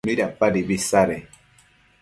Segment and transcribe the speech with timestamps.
[0.07, 1.17] ¿midapadibi isade?